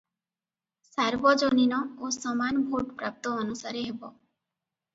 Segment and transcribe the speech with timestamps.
[0.89, 4.13] ସାର୍ବଜନୀନ ଓ ସମାନ ଭୋଟପ୍ରାପ୍ତ ଅନୁସାରେ ହେବ।